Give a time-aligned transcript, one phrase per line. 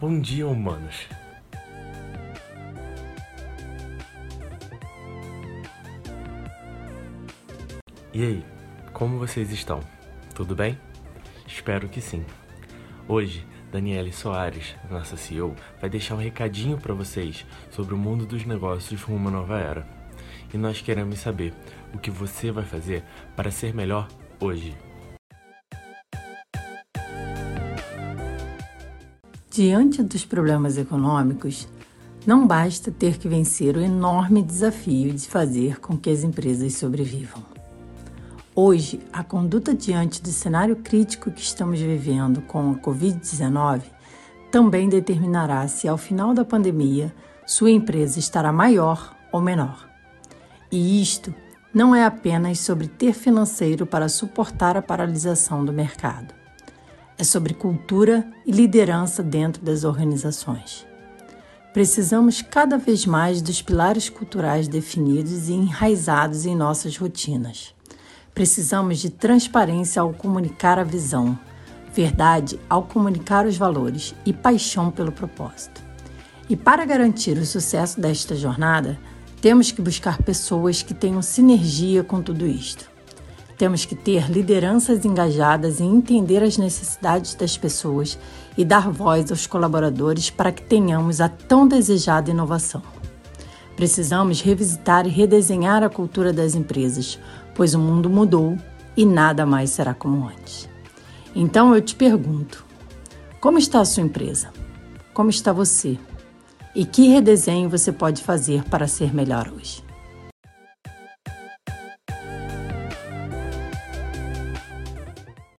[0.00, 1.06] Bom dia, humanos.
[8.10, 8.44] E aí,
[8.94, 9.80] como vocês estão?
[10.34, 10.78] Tudo bem?
[11.46, 12.24] Espero que sim.
[13.06, 18.46] Hoje, Daniele Soares, nossa CEO, vai deixar um recadinho para vocês sobre o mundo dos
[18.46, 19.86] negócios rumo à nova era.
[20.54, 21.52] E nós queremos saber
[21.92, 23.04] o que você vai fazer
[23.36, 24.08] para ser melhor
[24.40, 24.74] hoje.
[29.52, 31.66] Diante dos problemas econômicos,
[32.24, 37.42] não basta ter que vencer o enorme desafio de fazer com que as empresas sobrevivam.
[38.54, 43.82] Hoje, a conduta diante do cenário crítico que estamos vivendo com a Covid-19
[44.52, 47.12] também determinará se, ao final da pandemia,
[47.44, 49.84] sua empresa estará maior ou menor.
[50.70, 51.34] E isto
[51.74, 56.39] não é apenas sobre ter financeiro para suportar a paralisação do mercado
[57.20, 60.86] é sobre cultura e liderança dentro das organizações.
[61.70, 67.74] Precisamos cada vez mais dos pilares culturais definidos e enraizados em nossas rotinas.
[68.34, 71.38] Precisamos de transparência ao comunicar a visão,
[71.94, 75.82] verdade ao comunicar os valores e paixão pelo propósito.
[76.48, 78.98] E para garantir o sucesso desta jornada,
[79.40, 82.89] temos que buscar pessoas que tenham sinergia com tudo isto.
[83.60, 88.18] Temos que ter lideranças engajadas em entender as necessidades das pessoas
[88.56, 92.82] e dar voz aos colaboradores para que tenhamos a tão desejada inovação.
[93.76, 97.18] Precisamos revisitar e redesenhar a cultura das empresas,
[97.54, 98.56] pois o mundo mudou
[98.96, 100.66] e nada mais será como antes.
[101.36, 102.64] Então eu te pergunto:
[103.42, 104.48] como está a sua empresa?
[105.12, 105.98] Como está você?
[106.74, 109.89] E que redesenho você pode fazer para ser melhor hoje?